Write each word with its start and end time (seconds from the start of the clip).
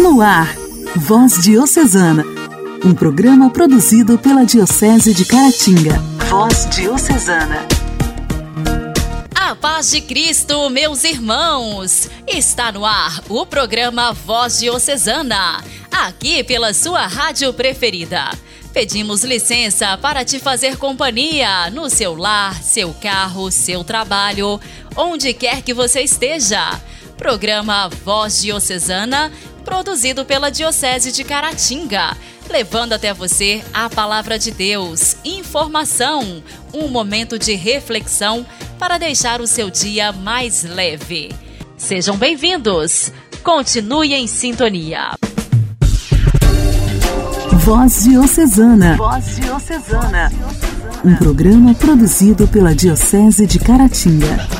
No 0.00 0.22
ar, 0.22 0.56
Voz 0.96 1.42
Diocesana, 1.42 2.24
um 2.82 2.94
programa 2.94 3.50
produzido 3.50 4.16
pela 4.16 4.46
Diocese 4.46 5.12
de 5.12 5.26
Caratinga. 5.26 5.98
Voz 6.30 6.66
Diocesana. 6.70 7.66
A 9.34 9.54
paz 9.54 9.90
de 9.90 10.00
Cristo, 10.00 10.70
meus 10.70 11.04
irmãos! 11.04 12.08
Está 12.26 12.72
no 12.72 12.86
ar 12.86 13.22
o 13.28 13.44
programa 13.44 14.14
Voz 14.14 14.60
Diocesana, 14.60 15.62
aqui 15.92 16.42
pela 16.44 16.72
sua 16.72 17.06
rádio 17.06 17.52
preferida. 17.52 18.30
Pedimos 18.72 19.22
licença 19.22 19.98
para 19.98 20.24
te 20.24 20.38
fazer 20.38 20.78
companhia 20.78 21.68
no 21.68 21.90
seu 21.90 22.14
lar, 22.16 22.62
seu 22.62 22.94
carro, 22.94 23.50
seu 23.50 23.84
trabalho, 23.84 24.58
onde 24.96 25.34
quer 25.34 25.60
que 25.60 25.74
você 25.74 26.00
esteja. 26.00 26.80
Programa 27.20 27.90
Voz 28.02 28.40
Diocesana, 28.40 29.30
produzido 29.64 30.24
pela 30.24 30.50
Diocese 30.50 31.12
de 31.12 31.24
Caratinga, 31.24 32.16
levando 32.48 32.92
até 32.92 33.12
você 33.14 33.62
a 33.72 33.88
palavra 33.88 34.38
de 34.38 34.50
Deus, 34.50 35.16
informação, 35.24 36.42
um 36.72 36.88
momento 36.88 37.38
de 37.38 37.54
reflexão 37.54 38.44
para 38.78 38.98
deixar 38.98 39.40
o 39.40 39.46
seu 39.46 39.70
dia 39.70 40.12
mais 40.12 40.64
leve. 40.64 41.30
Sejam 41.76 42.16
bem-vindos! 42.16 43.12
Continue 43.42 44.12
em 44.12 44.26
sintonia. 44.26 45.12
Voz 47.64 48.04
Diocesana. 48.04 48.96
Voz 48.96 49.36
Diocesana. 49.36 50.30
Um 51.04 51.14
programa 51.16 51.74
produzido 51.74 52.46
pela 52.46 52.74
Diocese 52.74 53.46
de 53.46 53.58
Caratinga. 53.58 54.59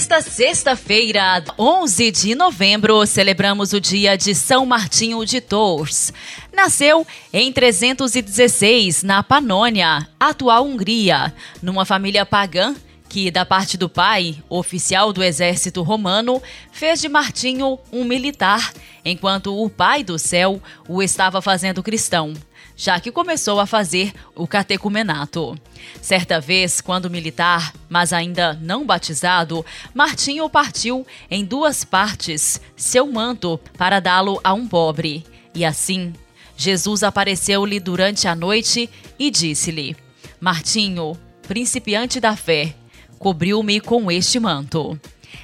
Nesta 0.00 0.22
sexta-feira, 0.22 1.44
11 1.58 2.10
de 2.10 2.34
novembro, 2.34 3.04
celebramos 3.04 3.74
o 3.74 3.80
dia 3.80 4.16
de 4.16 4.34
São 4.34 4.64
Martinho 4.64 5.22
de 5.26 5.42
Tours. 5.42 6.10
Nasceu 6.50 7.06
em 7.30 7.52
316, 7.52 9.02
na 9.02 9.22
Panônia, 9.22 10.08
atual 10.18 10.64
Hungria, 10.64 11.34
numa 11.60 11.84
família 11.84 12.24
pagã 12.24 12.74
que, 13.10 13.30
da 13.30 13.44
parte 13.44 13.76
do 13.76 13.90
pai, 13.90 14.42
oficial 14.48 15.12
do 15.12 15.22
exército 15.22 15.82
romano, 15.82 16.42
fez 16.72 16.98
de 16.98 17.08
Martinho 17.10 17.78
um 17.92 18.02
militar, 18.02 18.72
enquanto 19.04 19.54
o 19.54 19.68
pai 19.68 20.02
do 20.02 20.18
céu 20.18 20.62
o 20.88 21.02
estava 21.02 21.42
fazendo 21.42 21.82
cristão, 21.82 22.32
já 22.80 22.98
que 22.98 23.12
começou 23.12 23.60
a 23.60 23.66
fazer 23.66 24.10
o 24.34 24.46
catecumenato. 24.46 25.54
Certa 26.00 26.40
vez, 26.40 26.80
quando 26.80 27.10
militar, 27.10 27.74
mas 27.90 28.10
ainda 28.10 28.54
não 28.54 28.86
batizado, 28.86 29.62
Martinho 29.92 30.48
partiu 30.48 31.06
em 31.30 31.44
duas 31.44 31.84
partes 31.84 32.58
seu 32.74 33.06
manto 33.06 33.60
para 33.76 34.00
dá-lo 34.00 34.40
a 34.42 34.54
um 34.54 34.66
pobre. 34.66 35.26
E 35.54 35.62
assim, 35.62 36.14
Jesus 36.56 37.02
apareceu-lhe 37.02 37.78
durante 37.78 38.26
a 38.26 38.34
noite 38.34 38.88
e 39.18 39.30
disse-lhe: 39.30 39.94
Martinho, 40.40 41.18
principiante 41.46 42.18
da 42.18 42.34
fé, 42.34 42.74
cobriu-me 43.18 43.78
com 43.78 44.10
este 44.10 44.40
manto. 44.40 44.98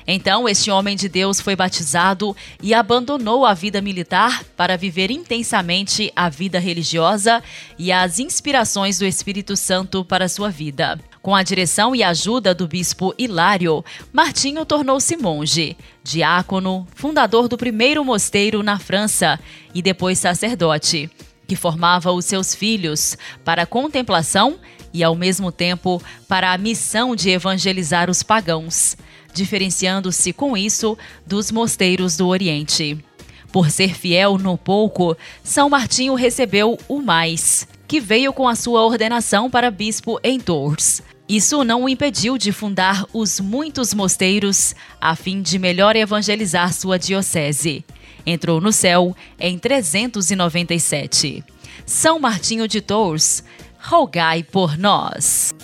Então, 0.06 0.48
este 0.48 0.70
homem 0.70 0.96
de 0.96 1.08
Deus 1.08 1.40
foi 1.40 1.56
batizado 1.56 2.36
e 2.62 2.72
abandonou 2.72 3.44
a 3.44 3.54
vida 3.54 3.80
militar 3.80 4.44
para 4.56 4.76
viver 4.76 5.10
intensamente 5.10 6.12
a 6.14 6.28
vida 6.28 6.60
religiosa 6.60 7.42
e 7.76 7.90
as 7.90 8.20
inspirações 8.20 8.98
do 8.98 9.04
Espírito 9.04 9.56
Santo 9.56 10.04
para 10.04 10.28
sua 10.28 10.48
vida. 10.48 11.00
Com 11.20 11.34
a 11.34 11.42
direção 11.42 11.92
e 11.92 12.04
ajuda 12.04 12.54
do 12.54 12.68
bispo 12.68 13.12
Hilário, 13.18 13.84
Martinho 14.12 14.64
tornou-se 14.64 15.16
monge, 15.16 15.76
diácono, 16.04 16.86
fundador 16.94 17.48
do 17.48 17.56
primeiro 17.56 18.04
mosteiro 18.04 18.62
na 18.62 18.78
França 18.78 19.40
e 19.74 19.82
depois 19.82 20.20
sacerdote, 20.20 21.10
que 21.48 21.56
formava 21.56 22.12
os 22.12 22.24
seus 22.26 22.54
filhos 22.54 23.18
para 23.44 23.62
a 23.62 23.66
contemplação 23.66 24.56
e, 24.94 25.02
ao 25.02 25.16
mesmo 25.16 25.50
tempo, 25.50 26.00
para 26.28 26.52
a 26.52 26.58
missão 26.58 27.16
de 27.16 27.30
evangelizar 27.30 28.08
os 28.08 28.22
pagãos, 28.22 28.96
diferenciando-se 29.36 30.32
com 30.32 30.56
isso 30.56 30.96
dos 31.26 31.52
mosteiros 31.52 32.16
do 32.16 32.26
Oriente. 32.26 32.98
Por 33.52 33.70
ser 33.70 33.94
fiel 33.94 34.38
no 34.38 34.56
pouco, 34.56 35.16
São 35.44 35.68
Martinho 35.68 36.14
recebeu 36.14 36.78
o 36.88 37.00
mais, 37.00 37.68
que 37.86 38.00
veio 38.00 38.32
com 38.32 38.48
a 38.48 38.54
sua 38.54 38.82
ordenação 38.82 39.50
para 39.50 39.70
bispo 39.70 40.18
em 40.24 40.40
Tours. 40.40 41.02
Isso 41.28 41.62
não 41.64 41.84
o 41.84 41.88
impediu 41.88 42.38
de 42.38 42.50
fundar 42.50 43.04
os 43.12 43.38
muitos 43.38 43.92
mosteiros 43.92 44.74
a 45.00 45.14
fim 45.14 45.42
de 45.42 45.58
melhor 45.58 45.96
evangelizar 45.96 46.72
sua 46.72 46.98
diocese. 46.98 47.84
Entrou 48.24 48.60
no 48.60 48.72
céu 48.72 49.14
em 49.38 49.58
397. 49.58 51.44
São 51.84 52.18
Martinho 52.18 52.66
de 52.66 52.80
Tours 52.80 53.44
rogai 53.78 54.42
por 54.42 54.76
nós. 54.76 55.54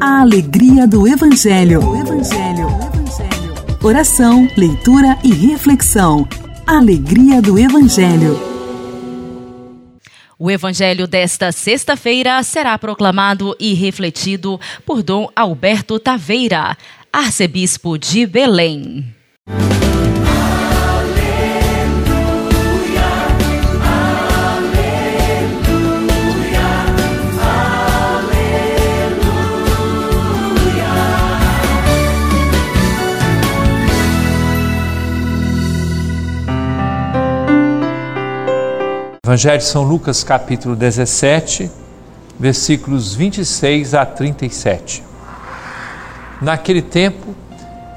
A 0.00 0.20
alegria 0.20 0.86
do 0.86 1.08
Evangelho. 1.08 1.80
O 1.84 1.96
Evangelho. 1.96 2.68
O 2.68 2.84
Evangelho. 2.84 3.78
Oração, 3.82 4.48
leitura 4.56 5.18
e 5.24 5.32
reflexão. 5.32 6.28
Alegria 6.64 7.42
do 7.42 7.58
Evangelho. 7.58 8.38
O 10.38 10.48
Evangelho 10.48 11.08
desta 11.08 11.50
sexta-feira 11.50 12.40
será 12.44 12.78
proclamado 12.78 13.56
e 13.58 13.74
refletido 13.74 14.60
por 14.86 15.02
Dom 15.02 15.28
Alberto 15.34 15.98
Taveira, 15.98 16.76
arcebispo 17.12 17.98
de 17.98 18.24
Belém. 18.24 19.04
Evangelho 39.28 39.58
de 39.58 39.64
São 39.64 39.82
Lucas, 39.82 40.24
capítulo 40.24 40.74
17, 40.74 41.70
versículos 42.40 43.14
26 43.14 43.92
a 43.92 44.06
37. 44.06 45.04
Naquele 46.40 46.80
tempo, 46.80 47.34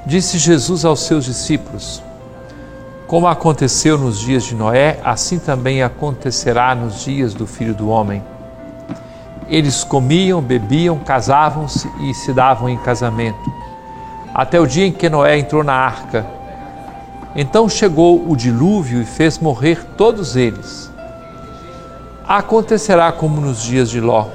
disse 0.04 0.36
Jesus 0.36 0.84
aos 0.84 1.00
seus 1.00 1.24
discípulos: 1.24 2.02
Como 3.06 3.26
aconteceu 3.26 3.96
nos 3.96 4.20
dias 4.20 4.44
de 4.44 4.54
Noé, 4.54 5.00
assim 5.02 5.38
também 5.38 5.82
acontecerá 5.82 6.74
nos 6.74 7.02
dias 7.02 7.32
do 7.32 7.46
filho 7.46 7.72
do 7.72 7.88
homem. 7.88 8.22
Eles 9.48 9.84
comiam, 9.84 10.42
bebiam, 10.42 10.98
casavam-se 10.98 11.90
e 12.02 12.12
se 12.12 12.34
davam 12.34 12.68
em 12.68 12.76
casamento, 12.76 13.50
até 14.34 14.60
o 14.60 14.66
dia 14.66 14.84
em 14.84 14.92
que 14.92 15.08
Noé 15.08 15.38
entrou 15.38 15.64
na 15.64 15.72
arca. 15.72 16.26
Então 17.34 17.70
chegou 17.70 18.30
o 18.30 18.36
dilúvio 18.36 19.00
e 19.00 19.06
fez 19.06 19.38
morrer 19.38 19.82
todos 19.96 20.36
eles 20.36 20.91
acontecerá 22.26 23.10
como 23.12 23.40
nos 23.40 23.62
dias 23.62 23.90
de 23.90 24.00
Ló. 24.00 24.26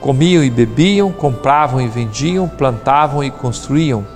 Comiam 0.00 0.42
e 0.42 0.50
bebiam, 0.50 1.12
compravam 1.12 1.80
e 1.80 1.88
vendiam, 1.88 2.48
plantavam 2.48 3.22
e 3.22 3.30
construíam. 3.30 4.06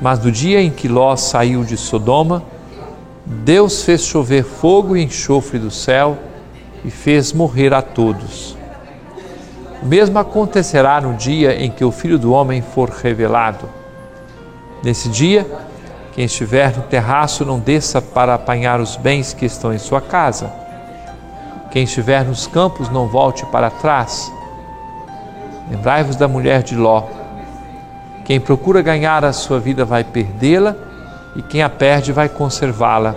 Mas 0.00 0.22
no 0.22 0.30
dia 0.30 0.60
em 0.60 0.70
que 0.70 0.88
Ló 0.88 1.14
saiu 1.16 1.64
de 1.64 1.76
Sodoma, 1.76 2.42
Deus 3.24 3.82
fez 3.82 4.02
chover 4.02 4.44
fogo 4.44 4.96
e 4.96 5.02
enxofre 5.02 5.58
do 5.58 5.70
céu 5.70 6.18
e 6.84 6.90
fez 6.90 7.32
morrer 7.32 7.72
a 7.72 7.82
todos. 7.82 8.56
O 9.82 9.86
mesmo 9.86 10.18
acontecerá 10.18 11.00
no 11.00 11.14
dia 11.14 11.54
em 11.62 11.70
que 11.70 11.84
o 11.84 11.92
Filho 11.92 12.18
do 12.18 12.32
Homem 12.32 12.62
for 12.62 12.90
revelado. 12.90 13.68
Nesse 14.82 15.08
dia, 15.08 15.46
quem 16.12 16.24
estiver 16.24 16.76
no 16.76 16.82
terraço 16.82 17.44
não 17.44 17.60
desça 17.60 18.02
para 18.02 18.34
apanhar 18.34 18.80
os 18.80 18.96
bens 18.96 19.32
que 19.32 19.46
estão 19.46 19.72
em 19.72 19.78
sua 19.78 20.00
casa 20.00 20.67
quem 21.70 21.84
estiver 21.84 22.24
nos 22.24 22.46
campos, 22.46 22.88
não 22.88 23.06
volte 23.06 23.44
para 23.46 23.70
trás. 23.70 24.32
Lembrai-vos 25.70 26.16
da 26.16 26.26
mulher 26.26 26.62
de 26.62 26.74
Ló. 26.74 27.04
Quem 28.24 28.40
procura 28.40 28.82
ganhar 28.82 29.24
a 29.24 29.32
sua 29.32 29.60
vida 29.60 29.84
vai 29.84 30.02
perdê-la, 30.02 30.74
e 31.36 31.42
quem 31.42 31.62
a 31.62 31.68
perde 31.68 32.12
vai 32.12 32.28
conservá-la. 32.28 33.14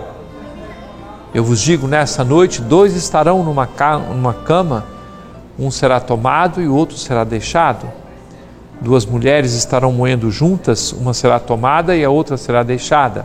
Eu 1.34 1.42
vos 1.42 1.60
digo: 1.60 1.88
nessa 1.88 2.22
noite, 2.22 2.60
dois 2.60 2.94
estarão 2.94 3.42
numa, 3.42 3.68
numa 4.10 4.34
cama, 4.34 4.84
um 5.58 5.70
será 5.70 5.98
tomado 5.98 6.60
e 6.60 6.68
o 6.68 6.74
outro 6.74 6.96
será 6.96 7.24
deixado. 7.24 7.86
Duas 8.80 9.06
mulheres 9.06 9.54
estarão 9.54 9.92
moendo 9.92 10.30
juntas, 10.30 10.92
uma 10.92 11.14
será 11.14 11.38
tomada 11.38 11.96
e 11.96 12.04
a 12.04 12.10
outra 12.10 12.36
será 12.36 12.62
deixada. 12.62 13.24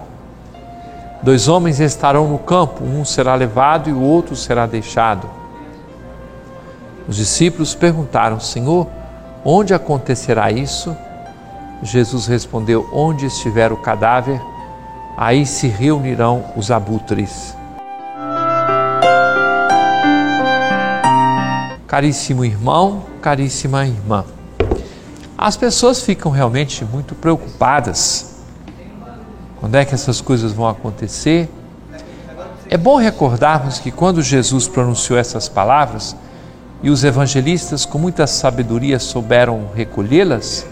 Dois 1.21 1.47
homens 1.47 1.79
estarão 1.79 2.27
no 2.27 2.37
campo, 2.37 2.83
um 2.83 3.03
será 3.03 3.33
levado 3.35 3.89
e 3.89 3.93
o 3.93 4.01
outro 4.01 4.35
será 4.35 4.65
deixado. 4.65 5.29
Os 7.07 7.15
discípulos 7.15 7.73
perguntaram: 7.73 8.39
Senhor, 8.39 8.87
onde 9.43 9.73
acontecerá 9.73 10.51
isso? 10.51 10.95
Jesus 11.81 12.27
respondeu: 12.27 12.87
Onde 12.93 13.25
estiver 13.25 13.71
o 13.71 13.77
cadáver, 13.77 14.39
aí 15.17 15.45
se 15.45 15.67
reunirão 15.67 16.45
os 16.55 16.69
abutres. 16.69 17.55
Caríssimo 21.87 22.43
irmão, 22.45 23.03
caríssima 23.21 23.87
irmã, 23.87 24.25
as 25.37 25.55
pessoas 25.55 26.01
ficam 26.01 26.31
realmente 26.31 26.83
muito 26.83 27.15
preocupadas. 27.15 28.36
Quando 29.59 29.75
é 29.75 29.85
que 29.85 29.93
essas 29.93 30.21
coisas 30.21 30.53
vão 30.53 30.67
acontecer? 30.67 31.49
É 32.69 32.77
bom 32.77 32.97
recordarmos 32.97 33.79
que 33.79 33.91
quando 33.91 34.21
Jesus 34.21 34.67
pronunciou 34.67 35.17
essas 35.17 35.47
palavras 35.47 36.15
e 36.83 36.89
os 36.89 37.03
evangelistas, 37.03 37.85
com 37.85 37.97
muita 37.97 38.27
sabedoria, 38.27 38.99
souberam 38.99 39.69
recolhê-las, 39.73 40.65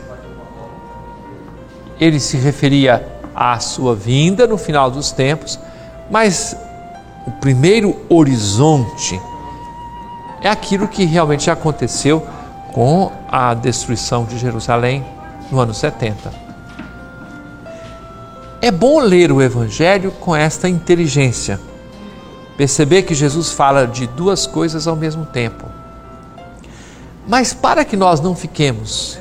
ele 2.00 2.20
se 2.20 2.38
referia 2.38 3.08
à 3.34 3.60
sua 3.60 3.96
vinda 3.96 4.46
no 4.46 4.58
final 4.58 4.92
dos 4.92 5.12
tempos, 5.12 5.60
mas 6.12 6.56
o 7.26 7.32
primeiro 7.32 7.96
horizonte 8.10 9.20
é 10.42 10.50
aquilo 10.50 10.88
que 10.88 11.06
realmente 11.06 11.50
aconteceu 11.50 12.26
com 12.74 13.12
a 13.32 13.54
destruição 13.54 14.26
de 14.26 14.38
Jerusalém 14.38 15.04
no 15.50 15.60
ano 15.60 15.74
70. 15.74 16.45
É 18.62 18.72
bom 18.72 19.00
ler 19.00 19.32
o 19.32 19.42
Evangelho 19.42 20.12
com 20.12 20.36
esta 20.36 20.68
inteligência, 20.68 21.60
perceber 22.58 23.04
que 23.04 23.14
Jesus 23.14 23.52
fala 23.52 23.86
de 23.86 24.08
duas 24.08 24.48
coisas 24.48 24.88
ao 24.88 24.96
mesmo 24.96 25.26
tempo. 25.26 25.66
Mas 27.28 27.54
para 27.54 27.84
que 27.84 27.98
nós 27.98 28.20
não 28.20 28.36
fiquemos 28.36 29.20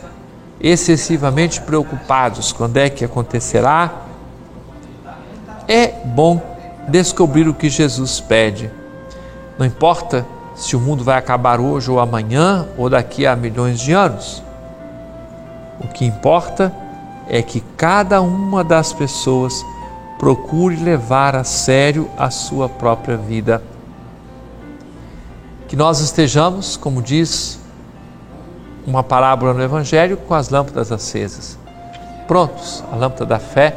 excessivamente 0.60 1.60
preocupados 1.60 2.52
quando 2.52 2.76
é 2.76 2.88
que 2.88 3.04
acontecerá, 3.04 3.92
é 5.66 5.88
bom 5.88 6.40
descobrir 6.88 7.48
o 7.48 7.54
que 7.54 7.68
Jesus 7.68 8.20
pede. 8.20 8.70
Não 9.58 9.66
importa 9.66 10.24
se 10.54 10.76
o 10.76 10.80
mundo 10.80 11.02
vai 11.02 11.18
acabar 11.18 11.60
hoje 11.60 11.90
ou 11.90 11.98
amanhã 11.98 12.66
ou 12.78 12.88
daqui 12.88 13.26
a 13.26 13.34
milhões 13.34 13.80
de 13.80 13.92
anos. 13.92 14.42
O 15.80 15.88
que 15.88 16.04
importa 16.04 16.72
é 16.80 16.83
que 17.42 17.60
cada 17.76 18.20
uma 18.20 18.62
das 18.62 18.92
pessoas 18.92 19.64
procure 20.18 20.76
levar 20.76 21.34
a 21.36 21.44
sério 21.44 22.08
a 22.16 22.30
sua 22.30 22.68
própria 22.68 23.16
vida. 23.16 23.62
Que 25.68 25.76
nós 25.76 26.00
estejamos, 26.00 26.76
como 26.76 27.02
diz 27.02 27.60
uma 28.86 29.02
parábola 29.02 29.54
no 29.54 29.62
Evangelho, 29.62 30.16
com 30.16 30.34
as 30.34 30.48
lâmpadas 30.48 30.92
acesas. 30.92 31.58
Prontos, 32.28 32.84
a 32.92 32.96
lâmpada 32.96 33.26
da 33.26 33.38
fé 33.38 33.74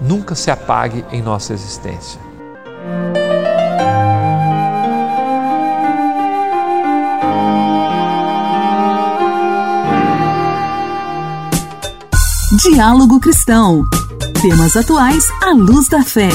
nunca 0.00 0.34
se 0.34 0.50
apague 0.50 1.04
em 1.12 1.20
nossa 1.20 1.52
existência. 1.52 2.20
Diálogo 12.60 13.20
Cristão. 13.20 13.84
Temas 14.42 14.76
atuais 14.76 15.24
à 15.40 15.52
luz 15.52 15.88
da 15.88 16.02
fé. 16.02 16.28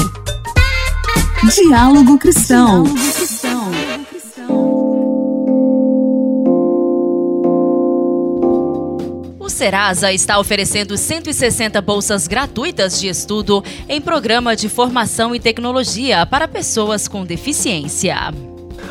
Diálogo 1.54 2.16
Cristão. 2.16 2.84
O 9.38 9.50
Serasa 9.50 10.14
está 10.14 10.38
oferecendo 10.38 10.96
160 10.96 11.82
bolsas 11.82 12.26
gratuitas 12.26 12.98
de 12.98 13.08
estudo 13.08 13.62
em 13.86 14.00
programa 14.00 14.56
de 14.56 14.70
formação 14.70 15.34
e 15.34 15.40
tecnologia 15.40 16.24
para 16.24 16.48
pessoas 16.48 17.06
com 17.06 17.22
deficiência. 17.22 18.32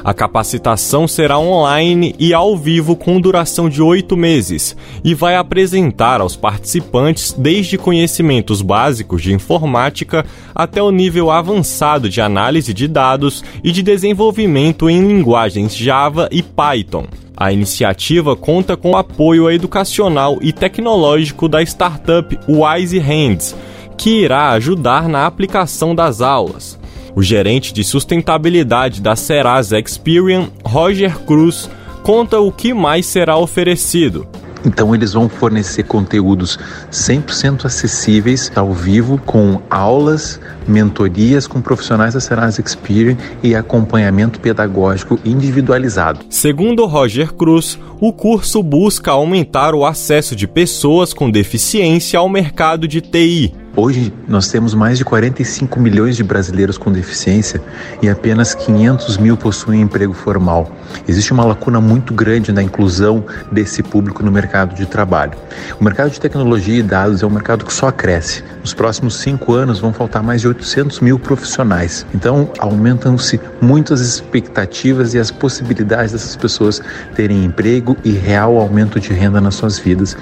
A 0.04 0.14
capacitação 0.14 1.08
será 1.08 1.40
online 1.40 2.14
e 2.20 2.34
ao 2.34 2.58
vivo 2.58 2.94
com 2.94 3.22
duração 3.22 3.70
de 3.70 3.82
oito 3.82 4.18
meses 4.18 4.76
e 5.02 5.16
vai 5.16 5.38
apresentar 5.38 6.20
aos 6.20 6.36
participantes 6.36 7.32
desde 7.32 7.78
conhecimentos 7.78 8.62
básicos 8.62 9.22
de 9.22 9.32
informática 9.32 10.26
até 10.54 10.84
o 10.84 10.92
nível 10.92 11.32
avançado 11.32 12.10
de 12.10 12.20
análise 12.20 12.74
de 12.74 12.86
dados 12.86 13.46
e 13.64 13.72
de 13.72 13.82
desenvolvimento 13.82 14.90
em 14.90 15.08
linguagens 15.08 15.74
Java 15.74 16.28
e 16.32 16.44
Python. 16.44 17.06
A 17.36 17.54
iniciativa 17.54 18.36
conta 18.36 18.76
com 18.76 18.92
o 18.92 18.98
apoio 18.98 19.50
educacional 19.50 20.38
e 20.42 20.52
tecnológico 20.52 21.48
da 21.48 21.62
startup 21.62 22.38
Wise 22.46 23.00
Hands, 23.00 23.56
que 23.98 24.22
irá 24.22 24.50
ajudar 24.50 25.08
na 25.08 25.26
aplicação 25.26 25.96
das 25.96 26.20
aulas. 26.20 26.83
O 27.16 27.22
gerente 27.22 27.72
de 27.72 27.84
sustentabilidade 27.84 29.00
da 29.00 29.16
Serasa 29.16 29.80
Experian, 29.80 30.50
Roger 30.66 31.20
Cruz, 31.20 31.70
conta 32.02 32.40
o 32.40 32.52
que 32.52 32.74
mais 32.74 33.06
será 33.06 33.38
oferecido. 33.38 34.28
Então 34.66 34.96
eles 34.96 35.14
vão 35.14 35.28
fornecer 35.30 35.84
conteúdos 35.84 36.58
100% 36.92 37.66
acessíveis 37.66 38.52
ao 38.56 38.74
vivo 38.74 39.20
com 39.26 39.62
aulas, 39.70 40.40
mentorias 40.68 41.46
com 41.46 41.62
profissionais 41.62 42.14
da 42.14 42.20
Serasa 42.20 42.62
Experian 42.62 43.18
e 43.44 43.54
acompanhamento 43.56 44.40
pedagógico 44.40 45.20
individualizado. 45.24 46.22
Segundo 46.30 46.86
Roger 46.86 47.34
Cruz, 47.34 47.78
o 48.00 48.12
curso 48.12 48.64
busca 48.64 49.12
aumentar 49.12 49.76
o 49.76 49.86
acesso 49.86 50.36
de 50.36 50.48
pessoas 50.48 51.14
com 51.14 51.30
deficiência 51.30 52.18
ao 52.18 52.30
mercado 52.30 52.88
de 52.88 53.02
TI 53.02 53.63
Hoje 53.76 54.14
nós 54.28 54.50
temos 54.50 54.76
mais 54.76 55.00
de 55.00 55.04
45 55.04 55.80
milhões 55.80 56.16
de 56.16 56.24
brasileiros 56.24 56.78
com 56.78 56.92
deficiência 56.92 57.60
e 58.04 58.08
apenas 58.08 58.54
500 58.54 59.18
mil 59.18 59.36
possuem 59.36 59.82
emprego 59.82 60.14
formal. 60.14 60.72
Existe 61.08 61.34
uma 61.34 61.44
lacuna 61.44 61.82
muito 61.82 62.14
grande 62.14 62.52
na 62.52 62.62
inclusão 62.62 63.26
desse 63.52 63.82
público 63.82 64.22
no 64.22 64.32
mercado 64.32 64.76
de 64.76 64.86
trabalho. 64.86 65.34
O 65.80 65.84
mercado 65.84 66.12
de 66.12 66.20
tecnologia 66.20 66.78
e 66.78 66.84
dados 66.84 67.24
é 67.24 67.26
um 67.26 67.32
mercado 67.32 67.66
que 67.66 67.74
só 67.74 67.92
cresce. 67.92 68.44
Nos 68.62 68.76
próximos 68.76 69.16
cinco 69.16 69.54
anos 69.54 69.80
vão 69.80 69.92
faltar 69.92 70.22
mais 70.22 70.42
de 70.42 70.48
800 70.48 71.00
mil 71.00 71.18
profissionais. 71.18 72.06
Então 72.14 72.52
aumentam-se 72.60 73.42
muitas 73.60 74.02
expectativas 74.02 75.16
e 75.16 75.20
as 75.20 75.32
possibilidades 75.32 76.12
dessas 76.12 76.36
pessoas 76.36 76.80
terem 77.16 77.44
emprego 77.44 77.98
e 78.04 78.12
real 78.12 78.60
aumento 78.60 79.00
de 79.00 79.12
renda 79.14 79.42
nas 79.42 79.56
suas 79.56 79.80
vidas. 79.80 80.16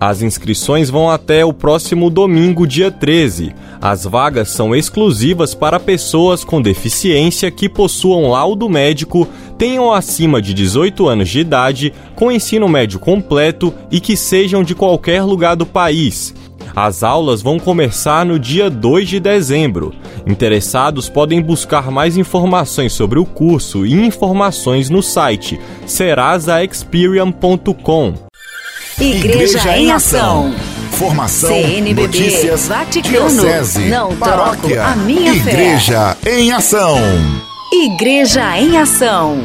As 0.00 0.22
inscrições 0.22 0.90
vão 0.90 1.10
até 1.10 1.44
o 1.44 1.52
próximo 1.52 2.10
domingo, 2.10 2.66
dia 2.66 2.90
13. 2.90 3.54
As 3.80 4.04
vagas 4.04 4.50
são 4.50 4.74
exclusivas 4.74 5.54
para 5.54 5.78
pessoas 5.78 6.42
com 6.42 6.60
deficiência 6.60 7.48
que 7.50 7.68
possuam 7.68 8.30
laudo 8.30 8.68
médico, 8.68 9.28
tenham 9.56 9.92
acima 9.92 10.42
de 10.42 10.52
18 10.52 11.08
anos 11.08 11.28
de 11.28 11.38
idade, 11.40 11.92
com 12.14 12.32
ensino 12.32 12.68
médio 12.68 12.98
completo 12.98 13.72
e 13.90 14.00
que 14.00 14.16
sejam 14.16 14.64
de 14.64 14.74
qualquer 14.74 15.22
lugar 15.22 15.54
do 15.54 15.66
país. 15.66 16.34
As 16.74 17.04
aulas 17.04 17.40
vão 17.40 17.58
começar 17.58 18.26
no 18.26 18.38
dia 18.38 18.68
2 18.68 19.08
de 19.08 19.20
dezembro. 19.20 19.94
Interessados 20.26 21.08
podem 21.08 21.40
buscar 21.40 21.90
mais 21.90 22.16
informações 22.16 22.92
sobre 22.92 23.18
o 23.18 23.24
curso 23.24 23.86
e 23.86 23.94
informações 23.94 24.90
no 24.90 25.02
site 25.02 25.58
serasaexperian.com. 25.86 28.33
Igreja, 29.00 29.58
Igreja 29.58 29.76
em 29.76 29.90
Ação. 29.90 30.54
Formação, 30.92 31.48
CNBB, 31.48 32.02
notícias, 32.02 32.68
Vaticano, 32.68 33.28
diocese, 33.28 33.88
não 33.88 34.14
paróquia, 34.16 34.76
troco 34.76 34.90
a 34.92 34.94
minha 34.94 35.34
Igreja 35.34 36.16
fé. 36.22 36.38
em 36.40 36.52
Ação. 36.52 36.96
Igreja 37.72 38.56
em 38.56 38.78
Ação. 38.78 39.36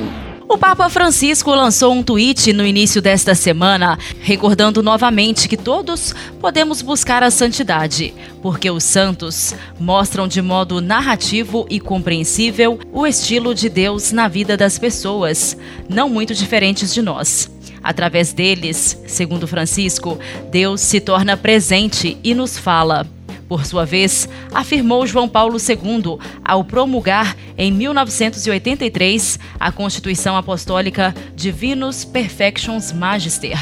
O 0.48 0.56
Papa 0.56 0.88
Francisco 0.90 1.50
lançou 1.50 1.94
um 1.94 2.04
tweet 2.04 2.54
no 2.54 2.64
início 2.64 3.02
desta 3.02 3.34
semana, 3.34 3.98
recordando 4.22 4.84
novamente 4.84 5.48
que 5.48 5.58
todos 5.58 6.14
podemos 6.40 6.84
buscar 6.84 7.24
a 7.24 7.32
santidade, 7.32 8.14
porque 8.44 8.70
os 8.70 8.84
santos 8.84 9.56
mostram 9.80 10.28
de 10.28 10.44
modo 10.44 10.80
narrativo 10.80 11.66
e 11.72 11.80
compreensível 11.80 12.80
o 12.94 13.06
estilo 13.08 13.56
de 13.56 13.68
Deus 13.68 14.12
na 14.12 14.28
vida 14.28 14.56
das 14.56 14.78
pessoas, 14.78 15.58
não 15.88 16.08
muito 16.08 16.36
diferentes 16.36 16.94
de 16.94 17.02
nós. 17.02 17.50
Através 17.84 18.34
deles, 18.34 19.02
segundo 19.08 19.48
Francisco, 19.48 20.20
Deus 20.52 20.82
se 20.82 21.00
torna 21.00 21.38
presente 21.38 22.18
e 22.24 22.34
nos 22.34 22.58
fala. 22.58 23.08
Por 23.48 23.66
sua 23.66 23.84
vez, 23.84 24.30
afirmou 24.54 25.08
João 25.08 25.28
Paulo 25.28 25.58
II 25.58 26.20
ao 26.46 26.64
promulgar 26.64 27.36
em 27.58 27.72
1983 27.72 29.40
a 29.60 29.72
Constituição 29.72 30.38
Apostólica 30.38 31.16
Divinus 31.36 32.06
Perfections 32.06 32.94
Magister, 32.94 33.58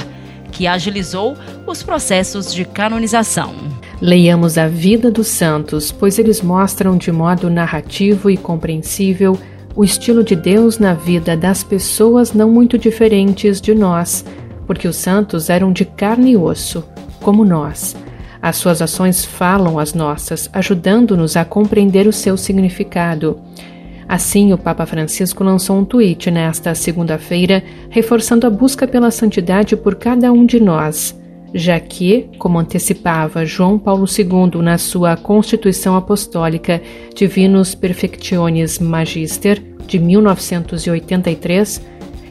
que 0.51 0.67
agilizou 0.67 1.37
os 1.65 1.83
processos 1.83 2.53
de 2.53 2.65
canonização. 2.65 3.55
Leiamos 4.01 4.57
a 4.57 4.67
vida 4.67 5.09
dos 5.09 5.27
santos, 5.27 5.91
pois 5.91 6.19
eles 6.19 6.41
mostram 6.41 6.97
de 6.97 7.11
modo 7.11 7.49
narrativo 7.49 8.29
e 8.29 8.35
compreensível 8.35 9.39
o 9.77 9.83
estilo 9.83 10.23
de 10.23 10.35
Deus 10.35 10.79
na 10.79 10.95
vida 10.95 11.37
das 11.37 11.63
pessoas 11.63 12.33
não 12.33 12.49
muito 12.49 12.79
diferentes 12.79 13.61
de 13.61 13.75
nós, 13.75 14.25
porque 14.65 14.87
os 14.87 14.95
santos 14.95 15.51
eram 15.51 15.71
de 15.71 15.85
carne 15.85 16.31
e 16.31 16.37
osso, 16.37 16.83
como 17.21 17.45
nós. 17.45 17.95
As 18.41 18.55
suas 18.55 18.81
ações 18.81 19.23
falam 19.23 19.77
as 19.77 19.93
nossas, 19.93 20.49
ajudando-nos 20.51 21.37
a 21.37 21.45
compreender 21.45 22.07
o 22.07 22.11
seu 22.11 22.35
significado. 22.35 23.39
Assim, 24.09 24.51
o 24.51 24.57
Papa 24.57 24.87
Francisco 24.87 25.43
lançou 25.43 25.77
um 25.77 25.85
tweet 25.85 26.31
nesta 26.31 26.73
segunda-feira, 26.73 27.63
reforçando 27.87 28.47
a 28.47 28.49
busca 28.49 28.87
pela 28.87 29.11
santidade 29.11 29.77
por 29.77 29.93
cada 29.93 30.31
um 30.31 30.43
de 30.43 30.59
nós, 30.59 31.15
já 31.57 31.79
que, 31.79 32.29
como 32.37 32.59
antecipava 32.59 33.45
João 33.45 33.79
Paulo 33.79 34.05
II 34.05 34.61
na 34.61 34.77
sua 34.77 35.17
Constituição 35.17 35.95
Apostólica 35.95 36.81
Divinus 37.15 37.73
Perfectionis 37.73 38.77
Magister 38.77 39.61
de 39.87 39.97
1983, 39.97 41.81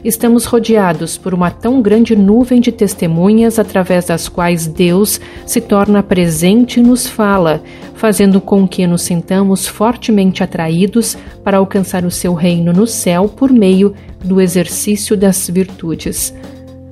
estamos 0.03 0.45
rodeados 0.45 1.17
por 1.17 1.33
uma 1.33 1.51
tão 1.51 1.81
grande 1.81 2.15
nuvem 2.15 2.61
de 2.61 2.71
testemunhas 2.71 3.59
através 3.59 4.05
das 4.05 4.29
quais 4.29 4.65
Deus 4.65 5.19
se 5.45 5.59
torna 5.59 6.01
presente 6.01 6.79
e 6.79 6.83
nos 6.83 7.07
fala, 7.07 7.61
fazendo 7.95 8.39
com 8.39 8.65
que 8.65 8.87
nos 8.87 9.01
sintamos 9.01 9.67
fortemente 9.67 10.41
atraídos 10.41 11.17
para 11.43 11.57
alcançar 11.57 12.05
o 12.05 12.11
seu 12.11 12.33
reino 12.33 12.71
no 12.71 12.87
céu 12.87 13.27
por 13.27 13.51
meio 13.51 13.93
do 14.23 14.39
exercício 14.39 15.17
das 15.17 15.49
virtudes. 15.49 16.33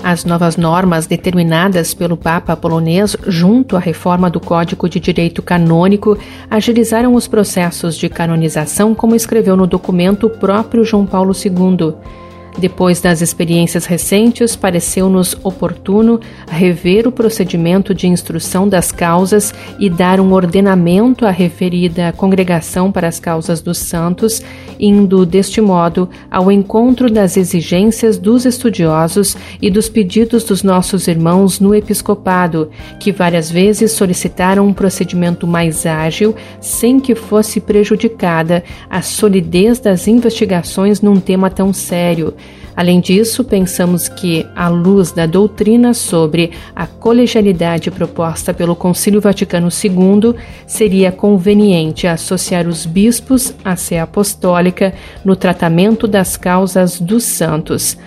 As 0.08 0.24
novas 0.24 0.56
normas 0.56 1.08
determinadas 1.08 1.96
pelo 1.96 2.16
Papa 2.16 2.56
polonês, 2.56 3.18
junto 3.26 3.76
à 3.76 3.80
reforma 3.80 4.30
do 4.30 4.40
Código 4.40 4.88
de 4.88 5.00
Direito 5.00 5.42
Canônico, 5.42 6.16
agilizaram 6.48 7.16
os 7.16 7.28
processos 7.28 7.98
de 7.98 8.08
canonização, 8.08 8.94
como 8.94 9.16
escreveu 9.16 9.58
no 9.58 9.66
documento 9.66 10.28
o 10.28 10.30
próprio 10.30 10.86
João 10.86 11.08
Paulo 11.08 11.34
II. 11.34 11.96
Depois 12.58 13.02
das 13.02 13.22
experiências 13.22 13.86
recentes, 13.86 14.56
pareceu-nos 14.56 15.36
oportuno 15.44 16.22
rever 16.48 17.06
o 17.06 17.12
procedimento 17.12 17.94
de 17.94 18.08
instrução 18.08 18.68
das 18.68 18.94
causas 18.94 19.54
e 19.78 19.90
dar 19.90 20.22
um 20.22 20.32
ordenamento 20.32 21.26
à 21.26 21.32
referida 21.32 22.14
Congregação 22.14 22.94
para 22.94 23.10
as 23.10 23.20
Causas 23.20 23.62
dos 23.62 23.78
Santos, 23.78 24.42
indo, 24.80 25.26
deste 25.26 25.60
modo, 25.60 26.10
ao 26.32 26.50
encontro 26.50 27.12
das 27.12 27.36
exigências 27.36 28.18
dos 28.18 28.46
estudiosos 28.46 29.36
e 29.62 29.70
dos 29.70 29.90
pedidos 29.90 30.46
dos 30.46 30.64
nossos 30.64 31.10
irmãos 31.10 31.60
no 31.60 31.76
episcopado, 31.76 32.70
que 33.02 33.12
várias 33.12 33.52
vezes 33.52 33.92
solicitaram 33.92 34.66
um 34.66 34.74
procedimento 34.74 35.46
mais 35.46 35.86
ágil, 35.86 36.34
sem 36.62 37.02
que 37.02 37.16
fosse 37.16 37.60
prejudicada 37.60 38.64
a 38.90 39.02
solidez 39.02 39.78
das 39.80 40.08
investigações 40.08 41.02
num 41.02 41.20
tema 41.20 41.50
tão 41.50 41.74
sério 41.74 42.34
Além 42.76 43.00
disso, 43.00 43.44
pensamos 43.44 44.10
que, 44.10 44.46
à 44.54 44.68
luz 44.68 45.12
da 45.12 45.26
doutrina 45.26 45.94
sobre 45.94 46.52
a 46.76 46.86
colegialidade 46.86 47.90
proposta 47.90 48.54
pelo 48.54 48.76
Concílio 48.76 49.22
Vaticano 49.22 49.70
II, 49.70 50.36
seria 50.68 51.12
conveniente 51.12 52.06
associar 52.06 52.68
os 52.68 52.86
bispos 52.86 53.54
à 53.64 53.78
sé 53.78 54.00
apostólica 54.00 54.94
no 55.24 55.36
tratamento 55.36 56.06
das 56.06 56.36
causas 56.36 57.00
dos 57.00 57.24
santos. 57.24 57.98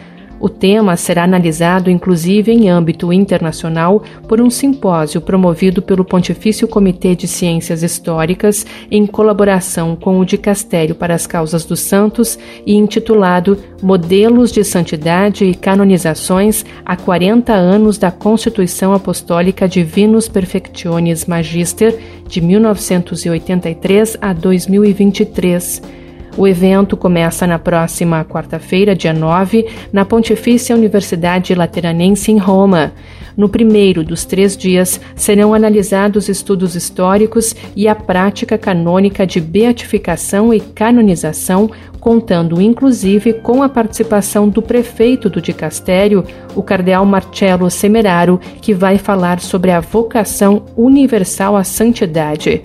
O 0.41 0.49
tema 0.49 0.97
será 0.97 1.25
analisado 1.25 1.91
inclusive 1.91 2.53
em 2.53 2.69
âmbito 2.69 3.13
internacional 3.13 4.03
por 4.29 4.41
um 4.41 4.49
simpósio 4.49 5.21
promovido 5.21 5.83
pelo 5.83 6.05
Pontifício 6.05 6.69
Comitê 6.69 7.17
de 7.17 7.27
Ciências 7.27 7.83
Históricas 7.83 8.65
em 8.91 9.05
colaboração 9.05 9.97
com 9.97 10.19
o 10.21 10.25
Dicastério 10.25 10.95
para 10.95 11.15
as 11.15 11.27
Causas 11.27 11.65
dos 11.65 11.81
Santos 11.81 12.39
e 12.65 12.75
intitulado 12.75 13.59
Modelos 13.83 14.53
de 14.53 14.63
Santidade 14.63 15.45
e 15.45 15.55
Canonizações 15.55 16.65
a 16.85 16.97
40 16.97 17.53
anos 17.53 17.99
da 17.99 18.11
Constituição 18.11 18.93
Apostólica 18.93 19.67
Divinus 19.69 20.29
Perfectionis 20.29 21.27
Magister 21.27 21.99
de 22.29 22.41
1983 22.41 24.17
a 24.21 24.33
2023. 24.33 26.08
O 26.39 26.47
evento 26.47 26.97
começa 26.97 27.49
na 27.49 27.59
próxima 27.59 28.25
quarta-feira, 28.25 28.95
dia 28.95 29.13
9, 29.13 29.67
na 29.93 30.05
Pontifícia 30.05 30.77
Universidade 30.77 31.53
Lateranense 31.53 32.31
em 32.31 32.39
Roma. 32.39 32.93
No 33.37 33.49
primeiro 33.49 34.05
dos 34.05 34.25
três 34.25 34.57
dias 34.57 35.01
serão 35.17 35.53
analisados 35.53 36.29
estudos 36.29 36.77
históricos 36.77 37.57
e 37.75 37.89
a 37.89 37.95
prática 37.97 38.57
canônica 38.57 39.27
de 39.27 39.41
beatificação 39.41 40.55
e 40.55 40.61
canonização, 40.61 41.69
contando 41.99 42.63
inclusive 42.63 43.33
com 43.33 43.61
a 43.61 43.69
participação 43.69 44.49
do 44.49 44.63
prefeito 44.63 45.29
do 45.29 45.43
dicastério, 45.43 46.25
o 46.55 46.63
cardeal 46.63 47.05
Marcello 47.05 47.69
Semeraro, 47.69 48.41
que 48.63 48.73
vai 48.73 48.97
falar 48.97 49.41
sobre 49.41 49.73
a 49.73 49.81
vocação 49.81 50.67
universal 50.77 51.57
à 51.57 51.65
santidade. 51.65 52.63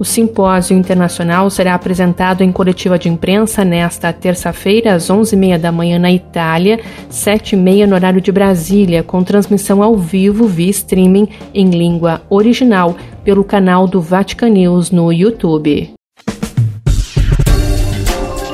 O 0.00 0.04
simpósio 0.04 0.74
internacional 0.74 1.50
será 1.50 1.74
apresentado 1.74 2.40
em 2.40 2.50
coletiva 2.50 2.98
de 2.98 3.10
imprensa 3.10 3.66
nesta 3.66 4.10
terça-feira, 4.14 4.94
às 4.94 5.10
11h30 5.10 5.58
da 5.58 5.70
manhã 5.70 5.98
na 5.98 6.10
Itália, 6.10 6.80
7h30 7.10 7.84
no 7.84 7.94
horário 7.96 8.18
de 8.18 8.32
Brasília, 8.32 9.02
com 9.02 9.22
transmissão 9.22 9.82
ao 9.82 9.98
vivo 9.98 10.46
via 10.46 10.70
streaming 10.70 11.28
em 11.52 11.68
língua 11.68 12.22
original 12.30 12.96
pelo 13.22 13.44
canal 13.44 13.86
do 13.86 14.00
Vatican 14.00 14.48
News 14.48 14.90
no 14.90 15.12
YouTube. 15.12 15.92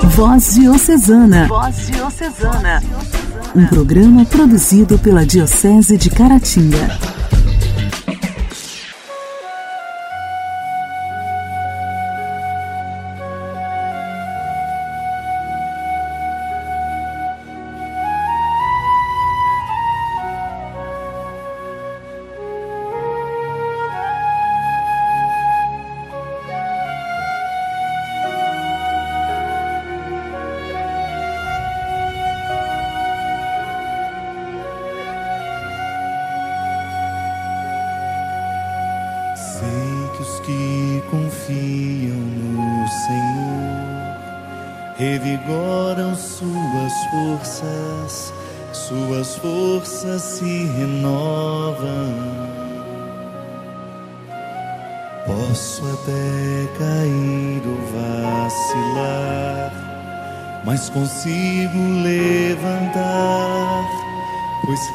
Voz 0.03 0.57
Diocesana. 0.57 1.47
Voz 1.47 1.87
Diocesana. 1.87 2.83
Um 3.55 3.67
programa 3.69 4.25
produzido 4.25 4.99
pela 4.99 5.25
Diocese 5.25 5.97
de 5.97 6.11
Caratinga. 6.11 7.16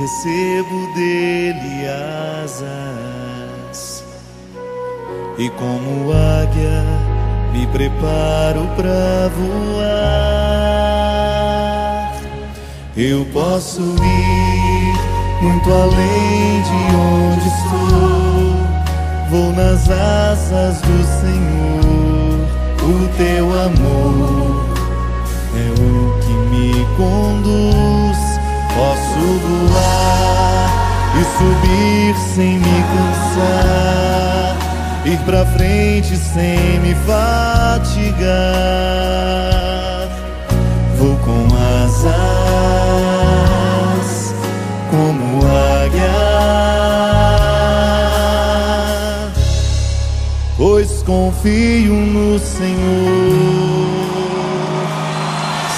Recebo 0.02 0.88
dele 0.96 1.88
asas 2.52 4.04
e 5.38 5.50
como 5.52 6.12
águia 6.12 6.84
me 7.54 7.68
preparo 7.68 8.68
para 8.76 9.30
voar. 9.38 10.02
Eu 12.98 13.26
posso 13.34 13.82
ir 13.82 14.96
muito 15.42 15.72
além 15.72 16.62
de 16.64 16.96
onde 16.96 17.48
estou. 17.48 18.56
Vou 19.30 19.54
nas 19.54 19.90
asas 19.90 20.82
do 20.82 21.04
Senhor. 21.22 22.11
O 22.84 23.08
teu 23.18 23.46
amor 23.46 24.66
é 25.56 25.70
o 25.80 26.20
que 26.22 26.34
me 26.50 26.86
conduz. 26.98 28.22
Posso 28.74 29.24
voar 29.46 30.52
e 31.14 31.22
subir 31.38 32.16
sem 32.34 32.54
me 32.58 32.80
cansar, 32.94 34.56
ir 35.06 35.20
pra 35.20 35.46
frente 35.46 36.16
sem 36.16 36.80
me 36.80 36.96
fatigar. 37.06 38.32
Vou 40.98 41.16
com 41.18 41.48
asas 41.86 42.12
como 44.90 45.46
águia, 45.46 46.21
confio 51.12 51.94
no 51.94 52.40
Senhor. 52.40 52.78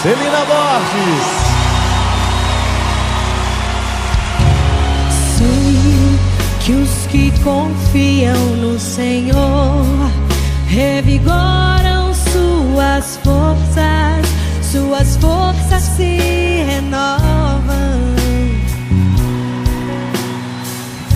Celina 0.04 0.46
Borges. 0.46 1.44
que 6.64 6.72
os 6.72 7.08
que 7.08 7.32
confiam 7.44 8.38
no 8.62 8.80
Senhor 8.80 9.84
revigoram 10.68 12.14
suas 12.14 13.18
forças, 13.18 14.26
suas 14.72 15.18
forças 15.18 15.84
se 15.98 16.64
renovam. 16.66 18.14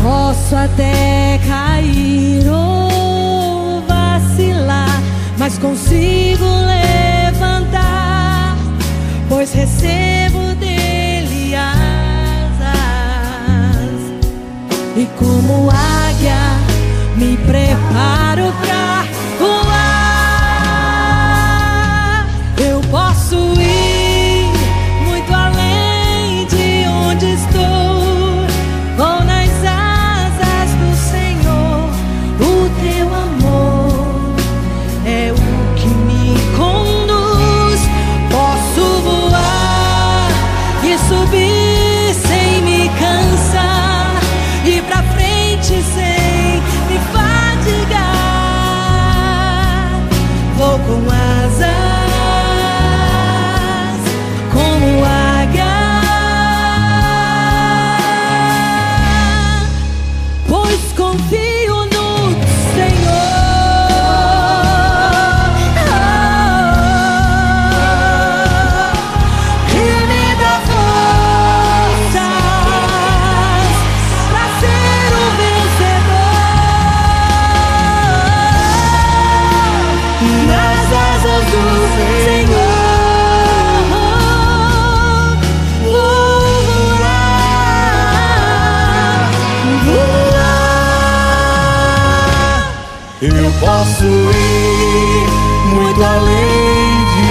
Posso 0.03 0.55
até 0.55 1.39
cair 1.47 2.47
vacilar, 2.49 2.76
mas 5.47 5.57
consigo 5.59 6.45
levantar, 7.25 8.57
pois 9.29 9.53
recebo 9.53 10.53
dele 10.55 11.55
asas. 11.55 12.67
E 14.97 15.05
como 15.17 15.69
águia 15.71 16.35
me 17.15 17.37
preparo 17.37 18.51
posso 93.59 94.05
ir 94.05 95.27
muito 95.73 96.03
além 96.03 97.05
de 97.13 97.25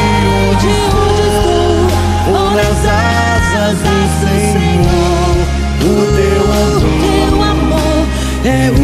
onde 0.51 0.69
estou, 0.69 2.35
ou 2.35 2.51
nas 2.51 2.81
asas 2.85 3.77
do 3.79 3.97
Senhor. 4.21 5.37
O 5.83 5.87
teu 6.17 6.45
amor, 6.53 6.97
Teu 7.01 7.43
amor 7.43 8.01
é 8.45 8.71
o 8.71 8.75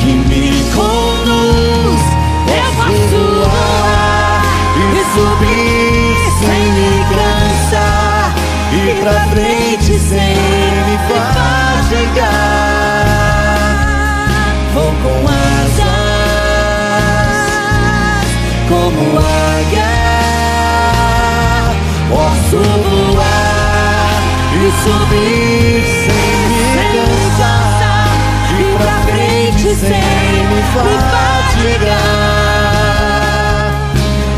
que 0.00 0.12
me 0.28 0.46
conduz. 0.74 2.02
Eu 2.48 2.68
posso 2.76 3.20
voar 3.34 4.42
e 4.76 5.00
subir 5.14 6.16
sem 6.38 6.62
me 6.72 6.90
cansar, 7.10 8.34
e 8.72 8.74
pra 9.00 9.16
frente 9.30 9.92
sem 9.98 10.51
águia, 19.18 19.92
posso 22.08 22.58
voar 22.58 24.22
e 24.54 24.56
subir 24.82 25.82
sem 26.04 26.34
me 26.48 26.64
cansar, 26.92 28.10
e 28.58 28.62
pra 28.76 28.96
frente 29.06 29.68
sem 29.74 30.46
me 30.48 30.60
fadigar. 30.72 32.12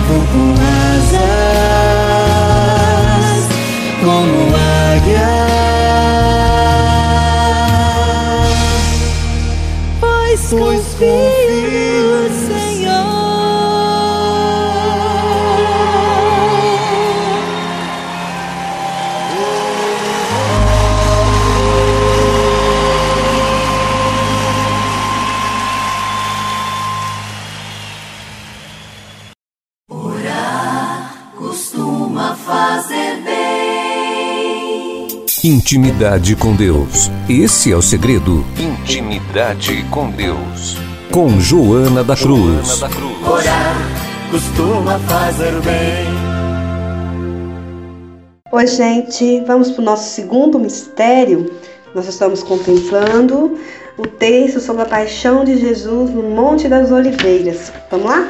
Vou 0.09 0.22
com 0.33 0.48
asas 0.92 1.24
como 4.00 4.37
águia. 4.94 5.33
pois 10.00 10.40
Pois 10.50 10.85
confio 10.94 11.83
Intimidade 35.46 36.35
com 36.37 36.57
Deus. 36.57 37.11
Esse 37.28 37.70
é 37.70 37.76
o 37.76 37.83
segredo. 37.83 38.46
Intimidade 38.59 39.85
com 39.90 40.11
Deus. 40.11 40.78
Com 41.12 41.38
Joana 41.38 42.02
da 42.02 42.16
Cruz. 42.16 42.80
Orar 42.83 43.76
costuma 44.30 44.98
fazer 45.00 45.52
bem. 45.61 46.07
Oi, 48.50 48.66
gente, 48.66 49.40
vamos 49.46 49.70
para 49.70 49.83
o 49.83 49.85
nosso 49.85 50.14
segundo 50.14 50.59
mistério. 50.59 51.52
Nós 51.94 52.09
estamos 52.09 52.42
contemplando 52.42 53.59
o 53.98 54.07
texto 54.07 54.61
sobre 54.61 54.80
a 54.85 54.87
paixão 54.87 55.44
de 55.44 55.59
Jesus 55.59 56.09
no 56.09 56.22
Monte 56.22 56.68
das 56.68 56.90
Oliveiras. 56.90 57.70
Vamos 57.90 58.07
lá? 58.07 58.26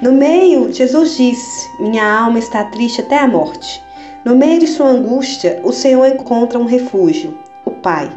No 0.00 0.12
meio, 0.12 0.72
Jesus 0.72 1.14
disse: 1.14 1.68
Minha 1.78 2.20
alma 2.20 2.38
está 2.38 2.64
triste 2.64 3.02
até 3.02 3.18
a 3.18 3.28
morte. 3.28 3.86
No 4.24 4.34
meio 4.34 4.58
de 4.58 4.66
sua 4.66 4.88
angústia, 4.88 5.60
o 5.62 5.72
Senhor 5.72 6.06
encontra 6.06 6.58
um 6.58 6.64
refúgio, 6.64 7.38
o 7.64 7.70
Pai. 7.70 8.10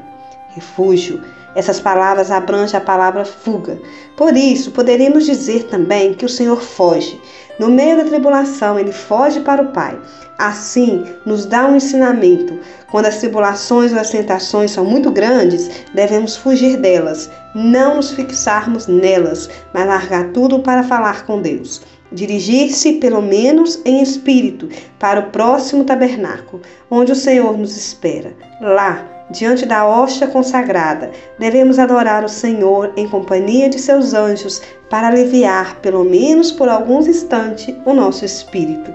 Refúgio. 0.56 1.24
Essas 1.56 1.80
palavras 1.80 2.32
abrangem 2.32 2.78
a 2.78 2.84
palavra 2.84 3.24
fuga. 3.24 3.80
Por 4.18 4.36
isso, 4.36 4.72
poderíamos 4.72 5.26
dizer 5.26 5.66
também 5.66 6.14
que 6.14 6.26
o 6.26 6.30
Senhor 6.30 6.62
foge. 6.62 7.20
No 7.60 7.70
meio 7.70 7.98
da 7.98 8.06
tribulação, 8.06 8.80
ele 8.80 8.92
foge 8.92 9.42
para 9.42 9.62
o 9.62 9.72
Pai. 9.72 9.98
Assim, 10.38 11.06
nos 11.26 11.46
dá 11.46 11.68
um 11.68 11.76
ensinamento. 11.76 12.58
Quando 12.90 13.06
as 13.06 13.18
tribulações 13.18 13.94
ou 13.94 14.00
as 14.00 14.10
tentações 14.10 14.72
são 14.72 14.84
muito 14.84 15.12
grandes, 15.12 15.70
devemos 15.94 16.36
fugir 16.36 16.78
delas, 16.78 17.30
não 17.54 17.98
nos 17.98 18.12
fixarmos 18.12 18.88
nelas, 18.88 19.50
mas 19.74 19.86
largar 19.86 20.30
tudo 20.32 20.60
para 20.60 20.84
falar 20.84 21.26
com 21.26 21.42
Deus. 21.42 21.82
Dirigir-se, 22.12 22.94
pelo 22.94 23.22
menos 23.22 23.82
em 23.86 24.02
espírito, 24.02 24.68
para 25.00 25.22
o 25.22 25.30
próximo 25.32 25.84
tabernáculo, 25.84 26.62
onde 26.90 27.12
o 27.12 27.16
Senhor 27.16 27.58
nos 27.58 27.78
espera. 27.78 28.34
Lá, 28.60 29.26
diante 29.32 29.66
da 29.66 29.88
hóstia 29.88 30.28
consagrada, 30.28 31.12
devemos 31.40 31.80
adorar 31.80 32.26
o 32.26 32.30
Senhor 32.30 32.92
em 32.98 33.08
companhia 33.08 33.70
de 33.70 33.80
seus 33.80 34.14
anjos 34.14 34.62
para 34.90 35.08
aliviar, 35.08 35.80
pelo 35.80 36.04
menos 36.04 36.52
por 36.52 36.68
alguns 36.68 37.08
instantes, 37.08 37.74
o 37.86 37.94
nosso 37.94 38.26
espírito. 38.26 38.92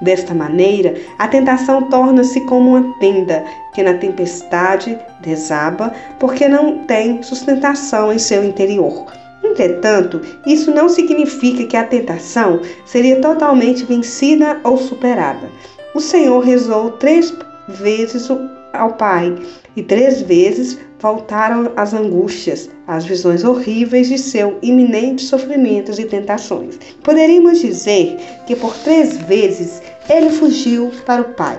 Desta 0.00 0.32
maneira, 0.32 0.94
a 1.18 1.28
tentação 1.28 1.82
torna-se 1.90 2.40
como 2.42 2.76
uma 2.76 2.98
tenda 3.00 3.44
que 3.74 3.82
na 3.82 3.94
tempestade 3.94 4.96
desaba 5.20 5.92
porque 6.18 6.48
não 6.48 6.84
tem 6.84 7.22
sustentação 7.22 8.12
em 8.12 8.18
seu 8.18 8.44
interior. 8.44 9.19
Entretanto, 9.50 10.20
isso 10.46 10.70
não 10.70 10.88
significa 10.88 11.64
que 11.64 11.76
a 11.76 11.84
tentação 11.84 12.60
seria 12.86 13.20
totalmente 13.20 13.84
vencida 13.84 14.60
ou 14.62 14.76
superada. 14.76 15.50
O 15.92 16.00
Senhor 16.00 16.38
rezou 16.40 16.92
três 16.92 17.34
vezes 17.68 18.30
ao 18.72 18.92
Pai 18.92 19.36
e 19.74 19.82
três 19.82 20.22
vezes 20.22 20.78
voltaram 21.00 21.72
as 21.76 21.92
angústias, 21.92 22.70
as 22.86 23.04
visões 23.04 23.42
horríveis 23.42 24.08
de 24.08 24.18
seu 24.18 24.56
iminente 24.62 25.24
sofrimentos 25.24 25.98
e 25.98 26.04
tentações. 26.04 26.78
Poderíamos 27.02 27.58
dizer 27.58 28.16
que 28.46 28.54
por 28.54 28.72
três 28.78 29.16
vezes 29.16 29.82
ele 30.08 30.30
fugiu 30.30 30.92
para 31.04 31.22
o 31.22 31.32
Pai. 31.34 31.58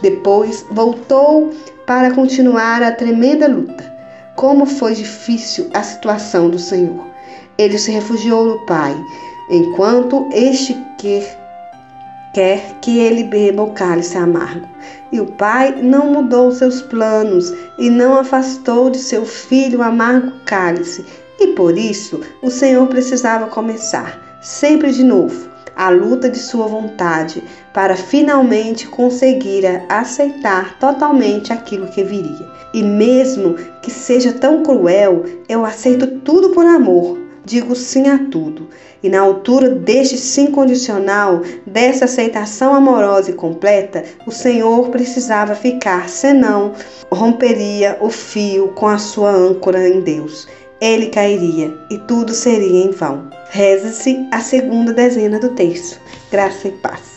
Depois 0.00 0.64
voltou 0.70 1.50
para 1.86 2.12
continuar 2.12 2.82
a 2.82 2.92
tremenda 2.92 3.48
luta. 3.48 3.90
como 4.36 4.64
foi 4.64 4.94
difícil 4.94 5.68
a 5.74 5.82
situação 5.82 6.48
do 6.48 6.58
Senhor. 6.58 7.11
Ele 7.58 7.78
se 7.78 7.90
refugiou 7.90 8.44
no 8.44 8.66
Pai, 8.66 8.94
enquanto 9.50 10.28
este 10.32 10.74
quer, 10.98 11.38
quer 12.32 12.78
que 12.80 12.98
ele 12.98 13.24
beba 13.24 13.62
o 13.62 13.72
cálice 13.72 14.16
amargo. 14.16 14.66
E 15.12 15.20
o 15.20 15.26
pai 15.26 15.82
não 15.82 16.10
mudou 16.10 16.50
seus 16.50 16.80
planos 16.80 17.52
e 17.78 17.90
não 17.90 18.16
afastou 18.16 18.88
de 18.88 18.98
seu 18.98 19.26
filho 19.26 19.80
o 19.80 19.82
amargo 19.82 20.32
cálice. 20.46 21.04
E 21.38 21.48
por 21.48 21.76
isso 21.76 22.20
o 22.42 22.50
Senhor 22.50 22.86
precisava 22.86 23.48
começar, 23.48 24.18
sempre 24.40 24.90
de 24.90 25.04
novo, 25.04 25.50
a 25.76 25.90
luta 25.90 26.30
de 26.30 26.38
sua 26.38 26.66
vontade, 26.66 27.42
para 27.74 27.96
finalmente 27.96 28.86
conseguir 28.86 29.64
aceitar 29.88 30.78
totalmente 30.78 31.52
aquilo 31.52 31.88
que 31.88 32.04
viria. 32.04 32.48
E 32.72 32.82
mesmo 32.82 33.54
que 33.82 33.90
seja 33.90 34.32
tão 34.32 34.62
cruel, 34.62 35.24
eu 35.48 35.64
aceito 35.64 36.06
tudo 36.20 36.50
por 36.50 36.64
amor. 36.64 37.21
Digo 37.44 37.74
sim 37.74 38.08
a 38.08 38.18
tudo. 38.30 38.68
E 39.02 39.08
na 39.08 39.20
altura 39.20 39.68
deste 39.68 40.16
sim 40.16 40.46
condicional, 40.46 41.42
dessa 41.66 42.04
aceitação 42.04 42.74
amorosa 42.74 43.30
e 43.30 43.34
completa, 43.34 44.04
o 44.26 44.30
Senhor 44.30 44.90
precisava 44.90 45.56
ficar, 45.56 46.08
senão 46.08 46.72
romperia 47.10 47.98
o 48.00 48.10
fio 48.10 48.68
com 48.68 48.86
a 48.86 48.98
sua 48.98 49.30
âncora 49.30 49.88
em 49.88 50.00
Deus. 50.00 50.46
Ele 50.80 51.06
cairia 51.06 51.72
e 51.90 51.98
tudo 51.98 52.32
seria 52.32 52.84
em 52.84 52.90
vão. 52.90 53.28
Reza-se 53.50 54.26
a 54.32 54.40
segunda 54.40 54.92
dezena 54.92 55.38
do 55.38 55.50
texto. 55.50 56.00
Graça 56.30 56.68
e 56.68 56.72
paz. 56.72 57.11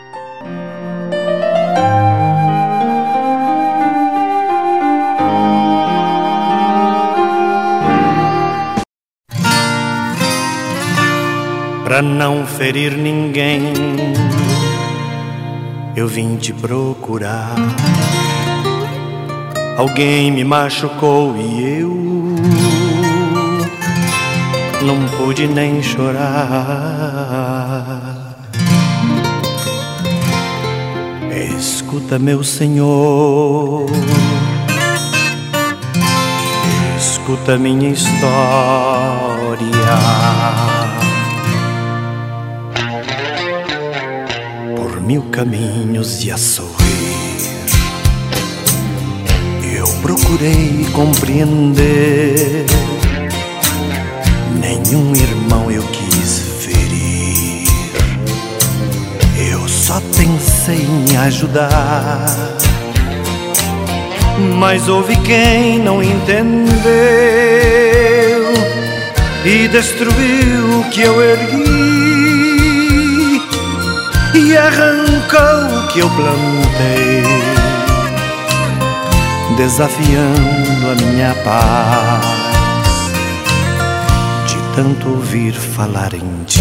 Pra 11.96 12.02
não 12.02 12.46
ferir 12.46 12.92
ninguém, 12.98 13.72
eu 15.96 16.10
vim 16.10 16.36
te 16.36 16.52
procurar. 16.52 17.56
Alguém 19.78 20.30
me 20.30 20.44
machucou 20.44 21.38
e 21.38 21.80
eu 21.80 21.96
não 24.82 25.08
pude 25.18 25.48
nem 25.48 25.82
chorar. 25.82 26.26
Escuta, 31.58 32.20
meu 32.20 32.44
Senhor, 32.44 33.86
escuta 36.98 37.58
minha 37.58 37.90
história. 37.90 38.26
Mil 45.06 45.22
caminhos 45.32 46.24
e 46.24 46.32
a 46.32 46.38
sorrir. 46.38 46.74
Eu 49.78 49.88
procurei 50.02 50.88
compreender, 50.94 52.66
nenhum 54.60 55.14
irmão 55.14 55.70
eu 55.70 55.84
quis 55.84 56.40
ferir. 56.60 57.68
Eu 59.52 59.68
só 59.68 60.02
pensei 60.18 60.82
em 60.82 61.18
ajudar, 61.18 62.26
mas 64.58 64.90
houve 64.90 65.16
quem 65.18 65.78
não 65.78 66.02
entendeu 66.02 66.56
e 69.46 69.68
destruiu 69.68 70.80
o 70.80 70.90
que 70.90 71.02
eu 71.02 71.22
ergui 71.22 72.05
e 74.38 74.58
arrancou 74.58 75.80
o 75.80 75.88
que 75.88 76.00
eu 76.00 76.10
plantei, 76.10 77.24
desafiando 79.56 80.92
a 80.92 80.96
minha 80.96 81.34
paz 81.36 82.26
de 84.46 84.58
tanto 84.76 85.08
ouvir 85.08 85.54
falar 85.54 86.14
em 86.14 86.44
ti. 86.46 86.60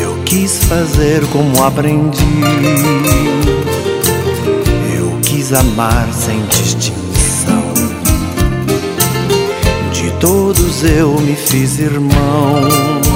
Eu 0.00 0.20
quis 0.24 0.64
fazer 0.64 1.24
como 1.28 1.62
aprendi, 1.62 2.24
eu 4.98 5.16
quis 5.22 5.52
amar 5.52 6.08
sem 6.12 6.44
distinção. 6.46 7.62
De 9.92 10.10
todos 10.18 10.82
eu 10.82 11.12
me 11.20 11.36
fiz 11.36 11.78
irmão 11.78 13.07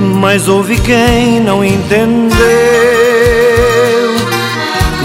mas 0.00 0.48
houve 0.48 0.80
quem 0.80 1.40
não 1.40 1.64
entendeu 1.64 2.30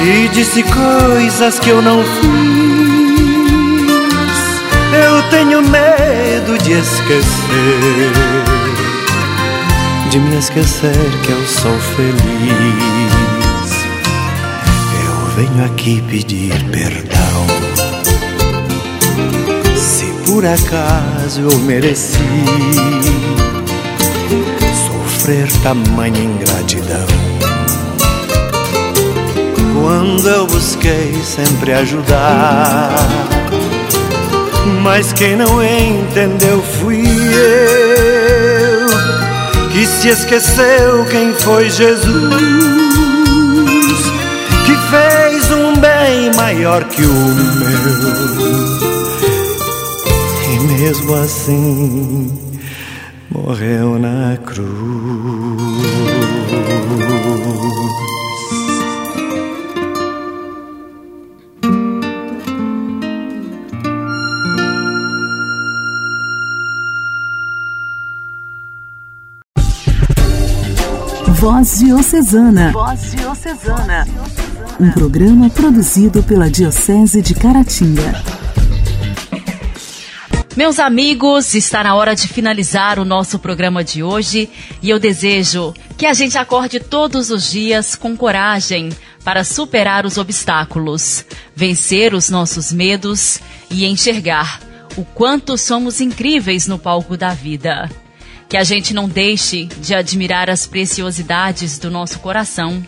e 0.02 0.28
disse 0.30 0.64
coisas 0.64 1.60
que 1.60 1.70
eu 1.70 1.82
não 1.82 2.04
fiz. 2.04 2.26
Eu 4.94 5.22
tenho 5.30 5.62
medo 5.62 6.58
de 6.64 6.74
esquecer, 6.74 8.14
de 10.10 10.20
me 10.20 10.38
esquecer 10.38 10.96
que 11.24 11.32
eu 11.32 11.46
sou 11.46 11.78
feliz. 11.96 12.16
Eu 15.06 15.16
venho 15.36 15.66
aqui 15.66 16.02
pedir 16.10 16.54
perdão. 16.72 17.48
Se 19.76 20.06
por 20.26 20.46
acaso 20.46 21.42
eu 21.42 21.58
mereci 21.60 22.20
sofrer 25.26 25.52
tamanha 25.64 26.20
ingratidão. 26.20 27.08
Quando 29.74 30.30
eu 30.30 30.46
busquei 30.46 31.20
sempre 31.24 31.74
ajudar, 31.74 32.92
mas 34.84 35.12
quem 35.14 35.36
não 35.36 35.64
entendeu 35.64 36.62
fui 36.62 37.04
eu, 37.08 38.88
que 39.72 39.88
se 39.88 40.10
esqueceu 40.10 41.06
quem 41.10 41.34
foi 41.34 41.72
Jesus, 41.72 42.04
que 44.64 44.76
fez 44.92 45.52
um 45.52 45.76
bem 45.78 46.36
maior 46.36 46.84
que 46.84 47.02
o 47.02 47.14
meu. 47.14 47.66
E 50.54 50.60
mesmo 50.60 51.16
assim 51.16 52.46
morreu 53.36 54.00
na 54.00 54.38
cruz. 54.38 54.70
Voz 71.40 71.80
Diocesana. 71.80 72.72
Voz 72.72 73.12
Diocesana. 73.12 74.08
Um 74.80 74.92
programa 74.92 75.50
produzido 75.50 76.24
pela 76.24 76.50
Diocese 76.50 77.22
de 77.22 77.34
Caratinga. 77.36 78.45
Meus 80.56 80.80
amigos, 80.80 81.54
está 81.54 81.84
na 81.84 81.96
hora 81.96 82.16
de 82.16 82.30
finalizar 82.30 82.98
o 82.98 83.04
nosso 83.04 83.38
programa 83.38 83.84
de 83.84 84.02
hoje 84.02 84.50
e 84.82 84.90
eu 84.90 84.98
desejo 84.98 85.74
que 85.98 86.06
a 86.06 86.14
gente 86.14 86.38
acorde 86.38 86.80
todos 86.80 87.30
os 87.30 87.52
dias 87.52 87.94
com 87.94 88.16
coragem 88.16 88.90
para 89.22 89.44
superar 89.44 90.06
os 90.06 90.18
obstáculos, 90.18 91.26
vencer 91.54 92.14
os 92.14 92.30
nossos 92.30 92.72
medos 92.72 93.38
e 93.70 93.86
enxergar 93.86 94.62
o 94.96 95.04
quanto 95.04 95.58
somos 95.58 96.00
incríveis 96.00 96.68
no 96.68 96.80
palco 96.80 97.18
da 97.18 97.34
vida. 97.34 97.92
Que 98.48 98.56
a 98.56 98.64
gente 98.64 98.94
não 98.94 99.10
deixe 99.10 99.66
de 99.66 99.94
admirar 99.94 100.50
as 100.50 100.66
preciosidades 100.66 101.78
do 101.78 101.92
nosso 101.92 102.20
coração. 102.20 102.82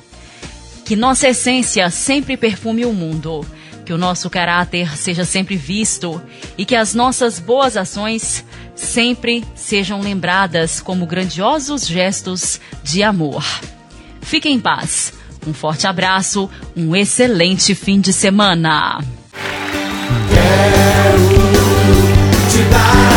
Que 0.86 0.96
nossa 0.96 1.28
essência 1.28 1.90
sempre 1.90 2.38
perfume 2.38 2.86
o 2.86 2.94
mundo 2.94 3.46
que 3.88 3.94
o 3.94 3.98
nosso 3.98 4.30
caráter 4.30 4.98
seja 4.98 5.24
sempre 5.24 5.56
visto 5.56 6.22
e 6.58 6.66
que 6.66 6.76
as 6.76 6.94
nossas 6.94 7.40
boas 7.40 7.78
ações 7.78 8.44
sempre 8.76 9.46
sejam 9.56 10.02
lembradas 10.02 10.82
como 10.82 11.06
grandiosos 11.06 11.88
gestos 11.88 12.60
de 12.84 13.02
amor. 13.02 13.46
Fique 14.20 14.50
em 14.50 14.60
paz. 14.60 15.14
Um 15.48 15.54
forte 15.54 15.88
abraço, 15.88 16.50
um 16.76 16.94
excelente 16.98 17.74
fim 17.74 18.02
de 18.02 18.12
semana. 18.12 19.00
Quero 20.34 21.30
te 22.52 22.70
dar 22.70 23.17